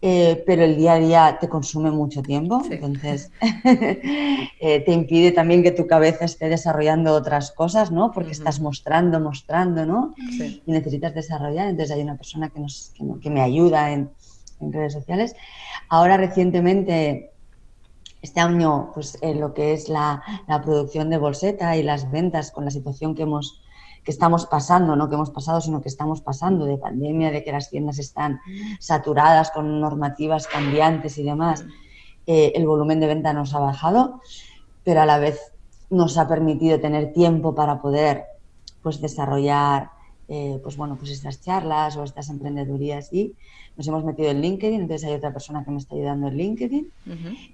[0.00, 3.30] eh, pero el día a día te consume mucho tiempo, entonces
[4.60, 8.12] eh, te impide también que tu cabeza esté desarrollando otras cosas, ¿no?
[8.12, 10.14] Porque estás mostrando, mostrando, ¿no?
[10.16, 14.10] Y necesitas desarrollar, entonces hay una persona que, nos, que me ayuda en
[14.60, 15.36] en redes sociales.
[15.88, 17.32] Ahora recientemente,
[18.22, 20.22] este año, pues en lo que es la,
[20.64, 23.62] producción de Bolseta y las ventas con la situación que hemos
[24.04, 27.50] que estamos pasando, no que hemos pasado, sino que estamos pasando de pandemia, de que
[27.50, 28.40] las tiendas están
[28.78, 31.64] saturadas con normativas cambiantes y demás,
[32.28, 34.20] eh, el volumen de venta nos ha bajado,
[34.84, 35.52] pero a la vez
[35.90, 38.26] nos ha permitido tener tiempo para poder
[38.80, 39.90] pues, desarrollar
[40.28, 43.34] eh, pues, bueno, pues estas charlas o estas emprendedurías y
[43.76, 46.92] nos hemos metido en LinkedIn, entonces hay otra persona que me está ayudando en LinkedIn.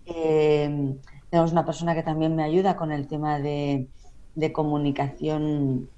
[0.07, 0.95] Eh,
[1.29, 3.89] tenemos una persona que también me ayuda con el tema de,
[4.53, 5.89] comunicación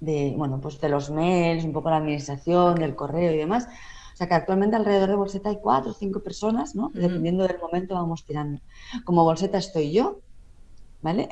[0.00, 3.68] de, bueno, pues de los mails, un poco la administración, del correo y demás.
[4.14, 6.90] O sea que actualmente alrededor de Bolseta hay cuatro o cinco personas, ¿no?
[6.94, 8.60] Dependiendo del momento vamos tirando.
[9.04, 10.20] Como Bolseta estoy yo,
[11.02, 11.28] ¿vale?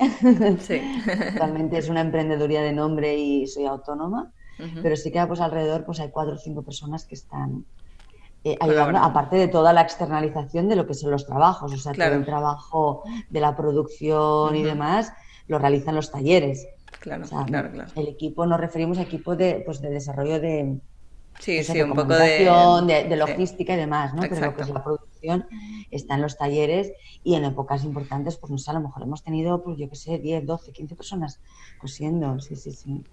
[0.60, 0.80] Sí.
[1.06, 4.32] Actualmente es una emprendeduría de nombre y soy autónoma,
[4.82, 7.64] pero sí que pues alrededor pues hay cuatro o cinco personas que están
[8.44, 12.14] eh, aparte de toda la externalización de lo que son los trabajos, o sea, todo
[12.14, 15.12] el trabajo de la producción y demás
[15.48, 16.66] lo realizan los talleres.
[17.00, 17.90] Claro, claro, claro.
[17.94, 20.80] El equipo, nos referimos a equipo de, pues, de desarrollo de,
[21.38, 23.06] Sí, sí, un poco de...
[23.08, 24.22] de, logística y demás, ¿no?
[24.22, 25.46] Pero lo que es la producción
[25.90, 26.92] está en los talleres
[27.22, 29.96] y en épocas importantes, pues no sé, a lo mejor hemos tenido, pues yo qué
[29.96, 31.40] sé, 10, 12, 15 personas
[31.78, 33.04] cosiendo, sí, sí, sí.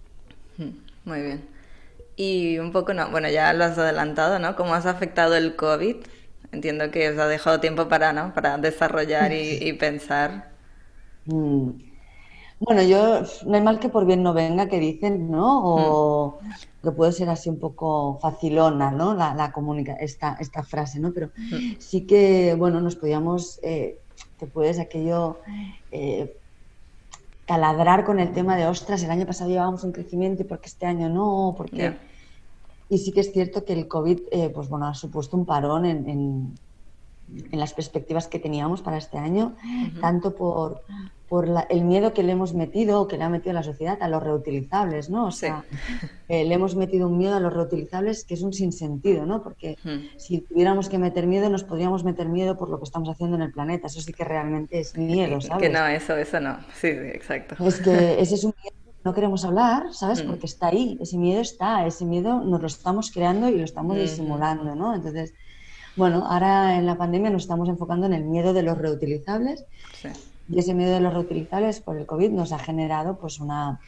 [1.05, 1.47] Muy bien.
[2.15, 4.55] Y un poco, no, bueno, ya lo has adelantado, ¿no?
[4.55, 5.97] ¿Cómo has afectado el COVID?
[6.51, 8.33] Entiendo que os ha dejado tiempo para, ¿no?
[8.33, 10.51] Para desarrollar y, pensar.
[11.25, 11.71] Mm.
[12.59, 15.61] Bueno, yo, no hay mal que por bien no venga, que dicen, ¿no?
[15.63, 16.83] O mm.
[16.83, 19.13] que puede ser así un poco facilona, ¿no?
[19.13, 21.11] La, la comunica esta, esta frase, ¿no?
[21.11, 21.75] Pero mm.
[21.79, 23.99] sí que, bueno, nos podíamos, eh,
[24.39, 25.41] te puedes aquello
[25.91, 26.37] eh,
[27.45, 30.85] taladrar con el tema de, ostras, el año pasado llevábamos un crecimiento y porque este
[30.85, 31.97] año no, porque...
[32.87, 35.85] Y sí que es cierto que el COVID, eh, pues bueno, ha supuesto un parón
[35.85, 36.55] en, en,
[37.51, 39.55] las perspectivas que teníamos para este año,
[39.99, 40.83] tanto por,
[41.27, 44.07] por el miedo que le hemos metido, o que le ha metido la sociedad a
[44.07, 45.25] los reutilizables, ¿no?
[45.25, 45.63] O sea,
[46.29, 49.41] eh, le hemos metido un miedo a los reutilizables que es un sinsentido, ¿no?
[49.41, 49.77] Porque
[50.17, 53.41] si tuviéramos que meter miedo, nos podríamos meter miedo por lo que estamos haciendo en
[53.41, 53.87] el planeta.
[53.87, 55.63] Eso sí que realmente es miedo, ¿sabes?
[55.63, 56.57] Que no, eso, eso no.
[56.73, 57.55] Sí, sí, exacto.
[57.65, 60.23] Es que ese es un miedo que no queremos hablar, ¿sabes?
[60.23, 60.27] Hmm.
[60.27, 63.97] Porque está ahí, ese miedo está, ese miedo nos lo estamos creando y lo estamos
[63.97, 64.93] disimulando, ¿no?
[64.93, 65.33] Entonces,
[65.95, 69.65] bueno, ahora en la pandemia nos estamos enfocando en el miedo de los reutilizables.
[69.99, 70.09] Sí
[70.47, 73.79] y ese miedo de los reutilizables por el COVID nos ha generado pues una,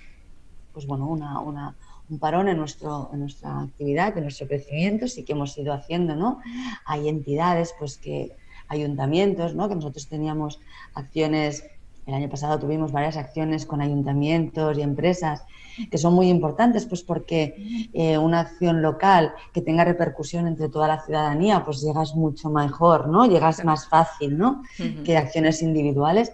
[0.74, 1.76] pues bueno, una, una,
[2.10, 6.16] un parón en, nuestro, en nuestra actividad, en nuestro crecimiento, sí que hemos ido haciendo,
[6.16, 6.40] ¿no?
[6.86, 8.36] Hay entidades, pues que,
[8.70, 9.70] ayuntamientos, ¿no?
[9.70, 10.60] Que nosotros teníamos
[10.94, 11.64] acciones
[12.08, 15.44] el año pasado tuvimos varias acciones con ayuntamientos y empresas
[15.90, 20.88] que son muy importantes, pues porque eh, una acción local que tenga repercusión entre toda
[20.88, 23.26] la ciudadanía, pues llegas mucho mejor, ¿no?
[23.26, 24.64] Llegas más fácil, ¿no?
[25.04, 26.32] Que acciones individuales.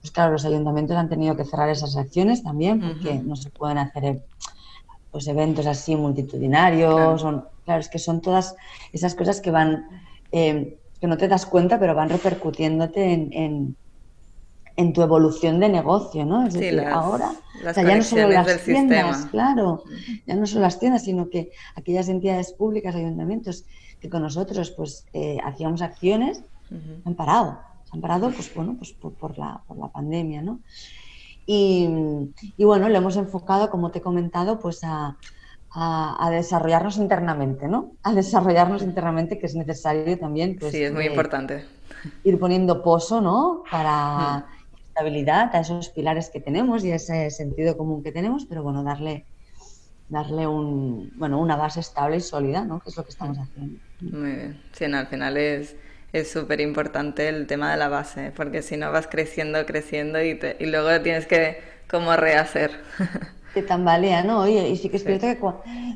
[0.00, 3.78] Pues claro, los ayuntamientos han tenido que cerrar esas acciones también porque no se pueden
[3.78, 4.22] hacer
[5.10, 7.22] pues eventos así multitudinarios.
[7.22, 8.56] Claro, claro es que son todas
[8.92, 9.86] esas cosas que van,
[10.32, 13.76] eh, que no te das cuenta, pero van repercutiéndote en en
[14.92, 16.46] tu evolución de negocio, ¿no?
[16.46, 17.32] Es decir, ahora,
[17.62, 19.84] ya no solo las tiendas, claro,
[20.26, 23.64] ya no solo las tiendas, sino que aquellas entidades públicas, ayuntamientos
[24.00, 26.42] que con nosotros pues eh, hacíamos acciones,
[27.04, 27.58] han parado,
[27.92, 30.60] han parado pues bueno, pues por, la, por la pandemia, ¿no?
[31.46, 31.88] Y,
[32.56, 35.18] y, bueno, lo hemos enfocado, como te he comentado, pues a,
[35.74, 37.92] a, desarrollarnos internamente, ¿no?
[38.02, 40.56] A desarrollarnos internamente, que es necesario también.
[40.58, 41.64] Pues, sí, es muy importante.
[42.22, 43.64] Ir poniendo pozo, ¿no?
[43.70, 44.46] Para,
[44.94, 48.84] estabilidad a esos pilares que tenemos y a ese sentido común que tenemos, pero bueno,
[48.84, 49.24] darle,
[50.08, 52.78] darle un, bueno, una base estable y sólida, ¿no?
[52.78, 53.80] Que es lo que estamos haciendo.
[54.00, 54.62] Muy bien.
[54.72, 55.76] Sí, al final es
[56.14, 60.38] es súper importante el tema de la base, porque si no vas creciendo, creciendo y,
[60.60, 61.58] y luego tienes que
[61.90, 62.70] como rehacer.
[63.52, 64.40] Te tambalea, ¿no?
[64.40, 65.38] Oye, y sí que es cierto que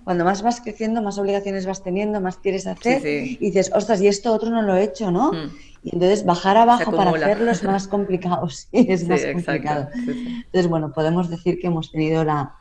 [0.05, 4.07] cuando más vas creciendo, más obligaciones vas teniendo, más quieres hacer, y dices, ostras, y
[4.07, 5.33] esto otro no lo he hecho, ¿no?
[5.33, 5.51] Mm.
[5.83, 9.89] Y entonces bajar abajo para hacerlo es más complicado, sí, es más complicado.
[9.95, 12.55] Entonces, bueno, podemos decir que hemos tenido la,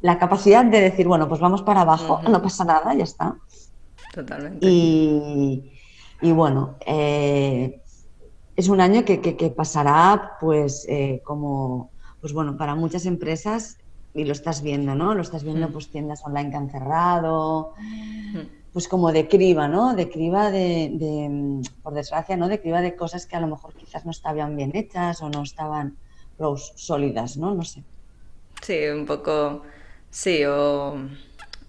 [0.00, 3.36] la capacidad de decir, bueno, pues vamos para abajo, no pasa nada, ya está.
[4.12, 4.66] Totalmente.
[4.66, 5.72] Y,
[6.20, 7.80] y bueno, eh,
[8.56, 11.90] es un año que, que, pasará, pues, eh, como,
[12.20, 13.78] pues bueno, para muchas empresas,
[14.14, 15.14] y lo estás viendo, ¿no?
[15.14, 17.74] Lo estás viendo, pues, tiendas online que han cerrado
[18.74, 19.94] pues como de criba, ¿no?
[19.94, 22.48] De criba de, por desgracia, ¿no?
[22.48, 25.44] De criba de cosas que a lo mejor quizás no estaban bien hechas o no
[25.44, 25.96] estaban
[26.74, 27.54] sólidas, ¿no?
[27.54, 27.84] No sé.
[28.60, 29.62] Sí, un poco,
[30.10, 30.96] sí, o,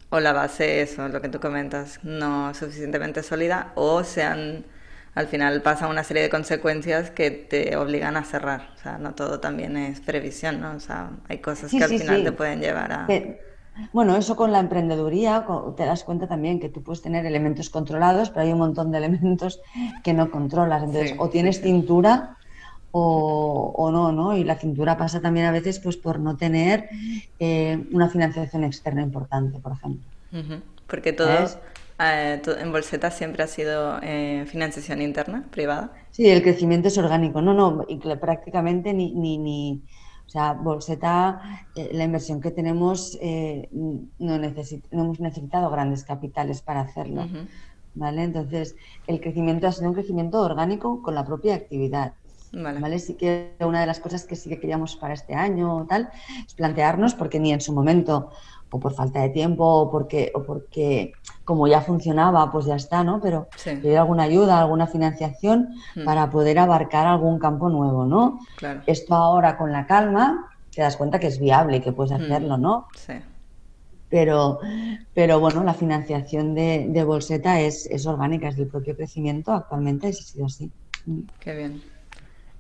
[0.10, 4.66] o la base, eso, lo que tú comentas, no suficientemente sólida, o sean,
[5.14, 8.72] al final pasa una serie de consecuencias que te obligan a cerrar.
[8.74, 10.76] O sea, no todo también es previsión, ¿no?
[10.76, 13.08] O sea, hay cosas que al final te pueden llevar a...
[13.92, 18.30] Bueno, eso con la emprendeduría te das cuenta también que tú puedes tener elementos controlados,
[18.30, 19.60] pero hay un montón de elementos
[20.04, 20.84] que no controlas.
[20.84, 22.38] Entonces, o tienes cintura
[22.98, 24.38] o, no, ¿no?
[24.38, 26.88] Y la cintura pasa también a veces pues por no tener
[27.40, 30.04] eh, una financiación externa importante, por ejemplo.
[30.88, 31.30] Porque todo,
[32.00, 35.92] eh, en Bolseta siempre ha sido eh, financiación interna, privada.
[36.12, 37.42] Sí, el crecimiento es orgánico.
[37.42, 37.86] No, no,
[38.20, 39.82] prácticamente ni, ni, ni
[40.26, 44.52] o sea, Bolseta, eh, la inversión que tenemos, eh, no, no,
[44.92, 47.28] hemos necesitado grandes capitales para hacerlo.
[47.94, 48.24] ¿Vale?
[48.24, 48.76] Entonces,
[49.08, 52.14] el crecimiento ha sido un crecimiento orgánico con la propia actividad.
[52.52, 53.00] Vale.
[53.00, 56.10] Sí que una de las cosas que sí que queríamos para este año tal
[56.46, 58.32] es plantearnos, porque ni en su momento
[58.76, 61.14] o por falta de tiempo o porque, o porque
[61.46, 63.22] como ya funcionaba, pues ya está, ¿no?
[63.22, 66.04] Pero pedir alguna ayuda, alguna financiación hmm.
[66.04, 68.40] para poder abarcar algún campo nuevo, ¿no?
[68.86, 72.24] Esto ahora con la calma te das cuenta que es viable que puedes hmm.
[72.24, 72.88] hacerlo, ¿no?
[72.96, 73.14] Sí.
[74.10, 74.60] Pero,
[75.14, 80.08] pero bueno, la financiación de, de Bolseta es, es, orgánica, es del propio crecimiento, actualmente
[80.08, 80.70] ha sido así.
[81.06, 81.22] Hmm.
[81.40, 81.82] Qué bien.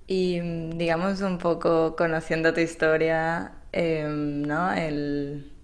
[0.07, 0.39] Y
[0.77, 4.71] digamos un poco conociendo tu historia, em, ¿no?
[4.71, 5.54] El,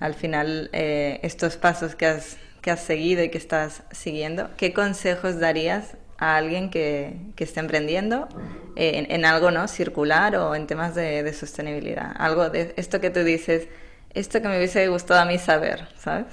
[0.00, 4.72] al final eh, estos pasos que has, que has seguido y que estás siguiendo, ¿qué
[4.72, 8.28] consejos darías a alguien que, que esté emprendiendo
[8.76, 12.12] eh, en, algo no circular o en temas de, de, sostenibilidad?
[12.18, 13.68] Algo de esto que tú dices,
[14.14, 16.26] esto que me hubiese gustado a mí saber, ¿sabes?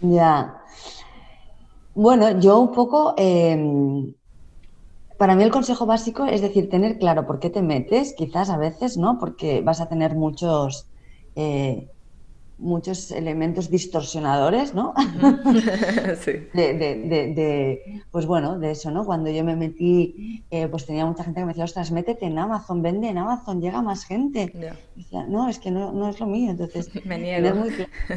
[0.00, 0.60] Ya.
[1.94, 4.14] Bueno, yo un poco, em,
[5.18, 8.56] para mí el consejo básico es decir, tener claro por qué te metes, quizás a
[8.56, 9.18] veces, ¿no?
[9.18, 10.88] Porque vas a tener muchos,
[11.36, 11.90] eh,
[12.60, 14.92] muchos elementos distorsionadores, ¿no?
[16.20, 16.32] sí.
[16.52, 19.04] de, pues bueno, de eso, ¿no?
[19.04, 22.38] Cuando yo me metí, eh, pues tenía mucha gente que me decía, ostras, métete en
[22.38, 24.52] Amazon, vende en Amazon, llega más gente.
[24.94, 26.50] Decía, no, es que no, es lo mío.
[26.50, 27.54] Entonces, me niego.
[27.54, 27.70] Muy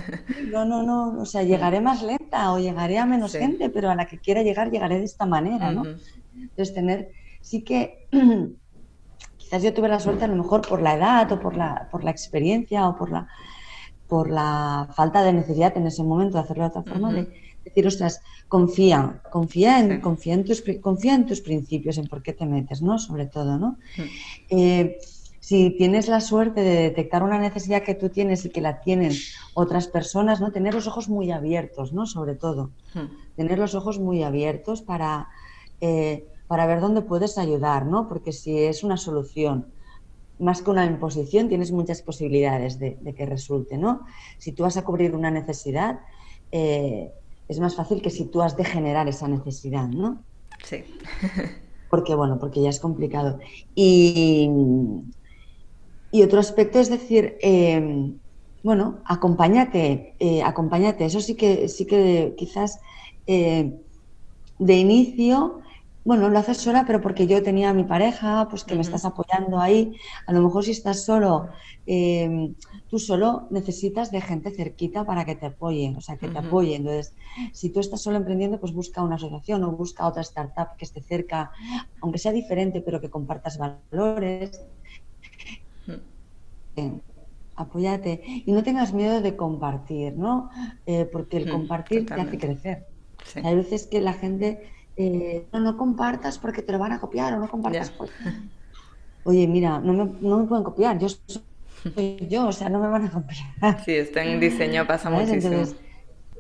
[0.52, 3.96] no, no, no, o sea, llegaré más lenta o llegaré a menos gente, pero a
[3.96, 5.84] la que quiera llegar, llegaré de esta manera, ¿no?
[6.36, 8.08] Entonces, tener, sí que...
[9.38, 12.04] quizás yo tuve la suerte a lo mejor por la edad o por la, por
[12.04, 13.28] la experiencia o por la,
[14.14, 17.28] por la falta de necesidad en ese momento de hacerlo de otra forma, de
[17.66, 22.32] decir, ostras, confía, confía en, confía, en tus, confía en tus principios, en por qué
[22.32, 23.00] te metes, ¿no?
[23.00, 23.80] Sobre todo, ¿no?
[24.52, 25.00] Eh,
[25.40, 29.14] si tienes la suerte de detectar una necesidad que tú tienes y que la tienen
[29.56, 30.52] otras personas, ¿no?
[30.52, 32.06] Tener los ojos muy abiertos, ¿no?
[32.06, 32.70] Sobre todo.
[33.36, 35.28] Tener los ojos muy abiertos para,
[35.82, 38.08] eh, para ver dónde puedes ayudar, ¿no?
[38.08, 39.74] Porque si es una solución
[40.40, 44.02] más que una imposición, tienes muchas posibilidades de, que resulte, ¿no?
[44.38, 46.00] Si tú vas a cubrir una necesidad,
[46.52, 47.12] eh,
[47.48, 50.26] es más fácil que si tú has de generar esa necesidad, ¿no?
[50.64, 50.84] Sí.
[51.90, 53.40] porque, bueno, porque ya es complicado.
[53.76, 54.50] Y,
[56.12, 58.14] y otro aspecto es decir, eh,
[58.64, 61.06] bueno, acompáñate, eh, acompáñate.
[61.06, 62.80] Eso sí que, sí que quizás
[63.26, 65.63] de inicio
[66.06, 69.06] bueno, lo haces sola, pero porque yo tenía a mi pareja, pues que me estás
[69.06, 69.96] apoyando ahí.
[70.28, 71.48] A lo mejor si estás solo,
[71.86, 72.56] em,
[72.90, 76.76] tú solo necesitas de gente cerquita para que te apoye, o sea, que te apoye.
[76.76, 77.16] Entonces,
[77.54, 81.02] si tú estás solo emprendiendo, pues busca una asociación o busca otra startup que esté
[81.02, 81.52] cerca,
[82.02, 84.62] aunque sea diferente, pero que compartas valores.
[87.56, 90.50] apóyate y no tengas miedo de compartir, ¿no?
[90.86, 92.88] Eh, porque el compartir te hace crecer.
[93.44, 97.34] Hay veces que la gente eh, no, no compartas porque te lo van a copiar
[97.34, 98.14] o no compartas porque...
[99.26, 101.42] Oye, mira, no me, no me, pueden copiar, yo soy
[102.30, 103.84] yo, o sea, no me van a copiar.
[103.84, 105.54] Sí, esto en diseño pasa muchísimo.
[105.54, 105.78] Entonces,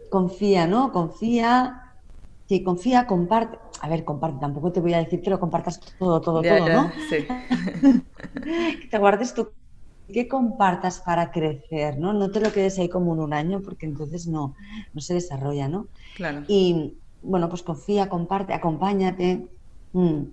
[0.09, 0.91] confía, ¿no?
[0.91, 1.95] Confía,
[2.47, 3.57] sí, confía, comparte.
[3.81, 6.91] A ver, comparte, tampoco te voy a decir que lo compartas todo, todo, todo, ¿no?
[7.09, 7.25] Sí.
[8.81, 9.49] que te guardes tu
[10.11, 12.13] que compartas para crecer, ¿no?
[12.13, 14.55] No te lo quedes ahí como en un año porque entonces no,
[14.93, 15.87] no se desarrolla, ¿no?
[16.15, 16.43] Claro.
[16.47, 19.47] Y, bueno, pues confía, comparte, acompáñate.
[19.93, 20.23] Mm.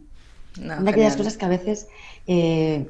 [0.57, 1.87] de aquellas cosas que a veces
[2.27, 2.89] eh,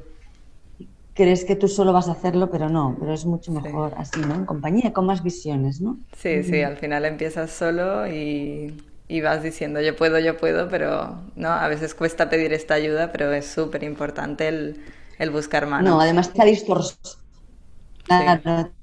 [1.13, 4.35] crees que tú solo vas a hacerlo, pero no, pero es mucho mejor así, ¿no?
[4.35, 5.97] En compañía, con más visiones, ¿no?
[6.17, 8.73] Sí, sí, al final empiezas solo y,
[9.21, 13.31] vas diciendo yo puedo, yo puedo, pero no, a veces cuesta pedir esta ayuda, pero
[13.33, 15.89] es súper importante el, buscar manos.
[15.89, 16.97] No, además está distorsión.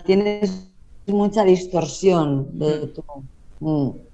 [0.04, 0.68] tienes
[1.06, 3.02] mucha distorsión de tu...
[3.60, 4.07] Mm.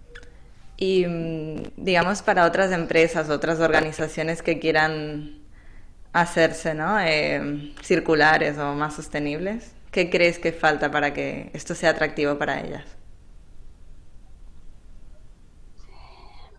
[0.76, 5.38] Y mm, digamos para otras empresas, otras organizaciones que quieran
[6.12, 6.98] hacerse ¿no?
[7.00, 12.60] Eh, circulares o más sostenibles, ¿qué crees que falta para que esto sea atractivo para
[12.60, 12.84] ellas?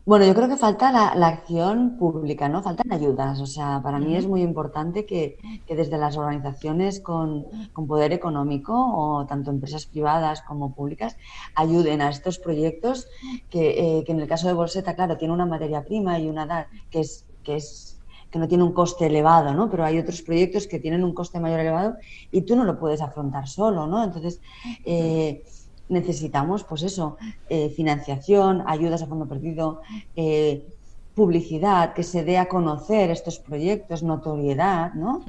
[0.06, 2.62] Bueno, yo creo que falta la, acción pública, ¿no?
[2.62, 3.41] Faltan ayudas.
[3.41, 5.38] O sea, para mí es muy importante que,
[5.68, 7.48] desde las organizaciones con,
[7.88, 11.18] poder económico, o tanto empresas privadas como públicas,
[11.56, 13.08] ayuden a estos proyectos
[13.50, 16.44] que, eh, que en el caso de Bolseta, claro, tiene una materia prima y una
[16.44, 19.70] edad que es, que es que no tiene un coste elevado, ¿no?
[19.72, 21.96] Pero hay otros proyectos que tienen un coste mayor elevado
[22.32, 24.04] y tú no lo puedes afrontar solo, ¿no?
[24.04, 24.39] Entonces,
[24.84, 25.41] eh,
[25.89, 27.17] necesitamos, pues eso,
[27.50, 29.82] eh, financiación, ayudas a fondo perdido,
[30.15, 30.65] eh,
[31.13, 35.24] publicidad, que se dé a conocer estos proyectos, notoriedad, ¿no?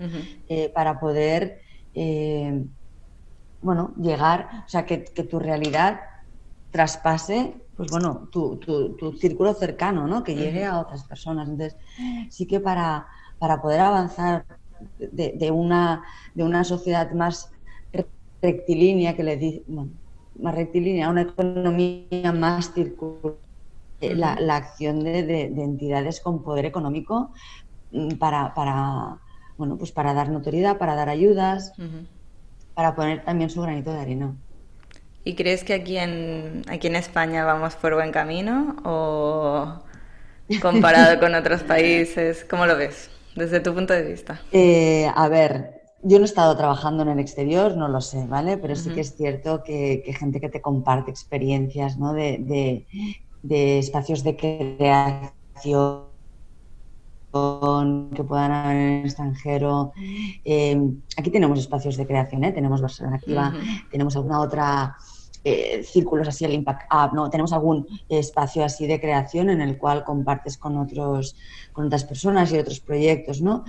[0.48, 1.60] Eh, para poder,
[3.62, 6.00] bueno, llegar, o sea, que, tu realidad
[6.72, 8.58] traspase, pues bueno, tu,
[9.20, 10.24] círculo cercano, ¿no?
[10.24, 11.48] Que llegue a otras personas.
[11.48, 11.76] Entonces,
[12.30, 13.06] sí que para,
[13.38, 14.44] para poder avanzar
[14.98, 16.02] de, una,
[16.34, 17.52] de una sociedad más
[18.42, 19.62] rectilínea que le dice,
[20.38, 23.34] más rectilínea, una economía más circular,
[24.00, 27.30] eh, la, acción de, entidades con poder económico
[27.92, 29.16] mm, para, para,
[29.56, 31.72] bueno, pues para dar notoriedad, para dar ayudas,
[32.74, 34.34] para poner también su granito de arena.
[35.24, 39.82] ¿Y crees que aquí en, aquí en España vamos por buen camino o
[40.60, 42.44] comparado con otros países?
[42.48, 44.40] ¿Cómo lo ves desde tu punto de vista?
[44.52, 45.75] Eh, a ver,
[46.08, 48.58] yo no he estado trabajando en el exterior, no lo sé, ¿vale?
[48.58, 52.12] Pero sí que es cierto que, gente que te comparte experiencias, ¿no?
[52.12, 52.86] De,
[53.42, 56.06] espacios de creación
[58.14, 59.92] que puedan haber en el extranjero.
[60.44, 62.52] Em, aquí tenemos espacios de creación, ¿eh?
[62.52, 63.52] tenemos Barcelona Activa,
[63.90, 64.96] tenemos alguna otra
[65.42, 67.30] eh, círculos así, el Impact Up, ¿no?
[67.30, 71.36] Tenemos algún espacio así de creación en el cual compartes con otros,
[71.72, 73.64] con otras personas y otros proyectos, ¿no?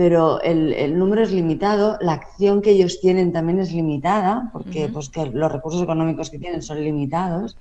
[0.00, 5.10] Pero el, número es limitado, la acción que ellos tienen también es limitada, porque pues,
[5.10, 7.58] que los recursos económicos que tienen son limitados.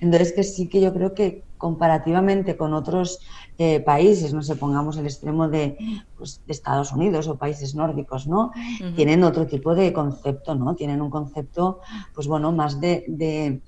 [0.00, 3.18] Entonces, que sí que yo creo que comparativamente con otros
[3.58, 5.76] eh, países, no sé, pongamos el extremo de,
[6.16, 8.50] pues, Estados Unidos o países nórdicos, ¿no?
[8.96, 10.74] Tienen otro tipo de concepto, ¿no?
[10.74, 11.80] Tienen un concepto,
[12.14, 13.60] pues bueno, más de,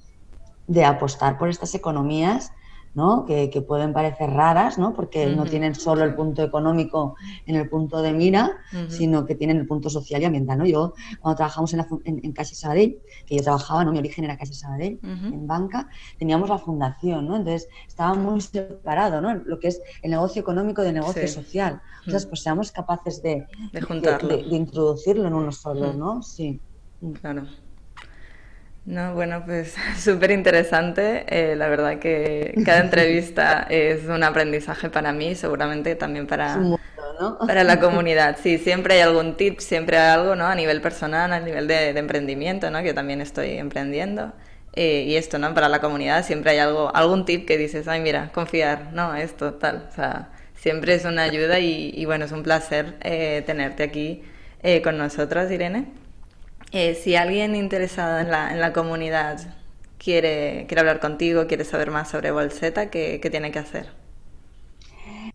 [0.67, 2.51] de apostar por estas economías
[3.27, 4.95] que, pueden parecer raras, ¿no?
[4.95, 7.17] porque no tienen solo el punto económico
[7.47, 8.53] en el punto de mira,
[8.89, 10.59] sino que tienen el punto social y ambiental.
[10.59, 10.67] ¿no?
[10.67, 13.93] Yo, cuando trabajamos en, la, en, Caixa Sabadell, que yo trabajaba, ¿no?
[13.93, 15.89] mi origen era Caixa Sabadell, en banca,
[16.19, 17.37] teníamos la fundación, ¿no?
[17.37, 19.35] entonces estaba muy separado ¿no?
[19.35, 21.83] lo que es el negocio económico del negocio social.
[22.07, 26.23] Entonces, pues seamos capaces de, de, introducirlo en uno solo, ¿no?
[26.23, 26.61] Sí.
[27.21, 27.47] Claro.
[28.87, 31.25] No, bueno, pues súper interesante.
[31.29, 36.59] Eh, la verdad que cada entrevista es un aprendizaje para mí, seguramente también para,
[37.47, 38.39] para la comunidad.
[38.41, 40.47] Sí, siempre hay algún tip, siempre hay algo, ¿no?
[40.47, 42.81] A nivel personal, a nivel de, emprendimiento, ¿no?
[42.81, 44.33] Que yo también estoy emprendiendo.
[44.75, 45.53] Eh, y esto, ¿no?
[45.55, 49.55] Para la comunidad siempre hay algo, algún tip que dices, ay, mira, confiar, no, esto,
[49.55, 49.89] tal.
[49.91, 54.23] O sea, siempre es una ayuda y, bueno, es un placer eh, tenerte aquí
[54.83, 55.87] con nosotras, Irene.
[56.73, 59.55] Eh, si alguien interesado en la, en la comunidad
[59.99, 63.89] quiere, quiere hablar contigo, quiere saber más sobre Bolseta, ¿qué, qué tiene que hacer?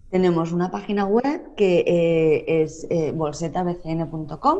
[0.09, 4.59] Tenemos una página web que eh, es eh, bolsetabcn.com.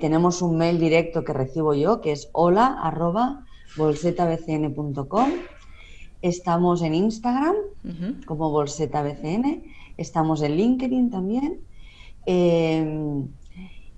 [0.00, 3.46] tenemos un mail directo que recibo yo, que es hola arroba
[3.76, 5.30] bolsetabcn.com.
[6.22, 7.54] Estamos en Instagram
[8.26, 9.62] como bolsetabcn.
[9.96, 11.60] Estamos en LinkedIn también.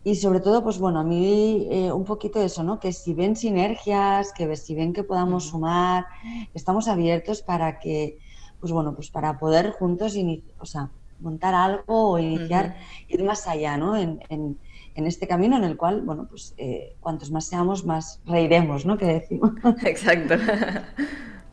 [0.06, 2.78] Y sobre todo, pues bueno, a mí eh, un poquito eso, ¿no?
[2.78, 6.04] Que si ven sinergias, que si ven que podamos sumar,
[6.52, 8.18] estamos abiertos para que,
[8.60, 10.14] pues bueno, pues para poder juntos,
[10.58, 10.90] o sea,
[11.20, 12.76] montar algo o iniciar,
[13.08, 13.96] ir más allá, ¿no?
[13.96, 14.58] En, en,
[14.94, 18.98] en, este camino en el cual, bueno, pues eh, cuantos más seamos, más reiremos, ¿no?
[18.98, 19.52] Que decimos.
[19.84, 20.34] Exacto.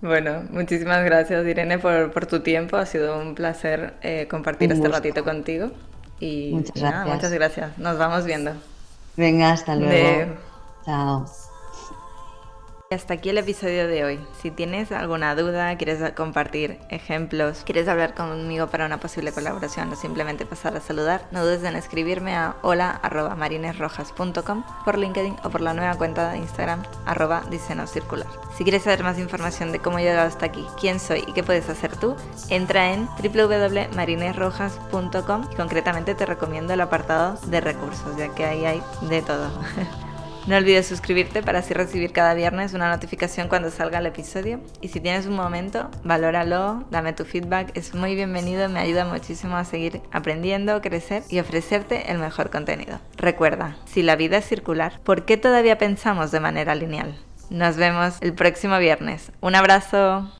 [0.04, 2.76] Bueno, muchísimas gracias Irene por, por, tu tiempo.
[2.76, 5.70] Ha sido un placer eh, compartir este ratito contigo.
[6.22, 7.16] Y muchas gracias.
[7.16, 7.78] muchas gracias.
[7.78, 8.54] Nos vamos viendo.
[9.18, 10.36] Venga, hasta luego.
[10.86, 11.26] Chao.
[12.92, 14.20] Hasta aquí el episodio de hoy.
[14.42, 19.96] Si tienes alguna duda, quieres compartir ejemplos, quieres hablar conmigo para una posible colaboración o
[19.96, 25.74] simplemente pasar a saludar, no dudes en escribirme a hola.marinesrojas.com por LinkedIn o por la
[25.74, 27.44] nueva cuenta de Instagram arroba
[27.88, 28.28] circular.
[28.58, 31.44] Si quieres saber más información de cómo he llegado hasta aquí, quién soy y qué
[31.44, 32.18] puedes hacer tú,
[32.50, 38.84] entra en www.marinesrojas.com y concretamente te recomiendo el apartado de recursos, ya que ahí hay
[39.08, 39.50] de todo.
[40.48, 44.60] No olvides suscribirte para así recibir cada viernes una notificación cuando salga el episodio.
[44.82, 49.56] Y si tienes un momento, valóralo, dame tu feedback, es muy bienvenido, me ayuda muchísimo
[49.56, 53.00] a seguir aprendiendo, crecer y ofrecerte el mejor contenido.
[53.18, 57.16] Recuerda, si la vida es circular, ¿por qué todavía pensamos de manera lineal?
[57.52, 59.32] Nos vemos el próximo viernes.
[59.42, 60.32] Un abrazo.